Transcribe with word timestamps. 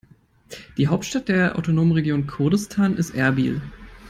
Die 0.77 0.87
Hauptstadt 0.87 1.27
der 1.29 1.59
autonomen 1.59 1.91
Region 1.91 2.25
Kurdistan 2.25 2.97
ist 2.97 3.11
Erbil. 3.11 3.61